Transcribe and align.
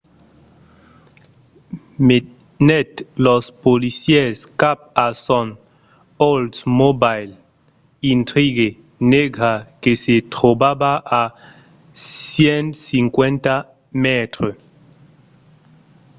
menèt 2.07 2.91
los 3.25 3.45
policièrs 3.65 4.39
cap 4.61 4.79
a 5.07 5.07
son 5.25 5.47
oldsmobile 6.29 7.33
intrigue 8.15 8.69
negra 9.13 9.53
que 9.81 9.93
se 10.03 10.15
trobava 10.33 10.93
a 11.19 11.23
150 12.33 13.55
mètres 14.05 14.55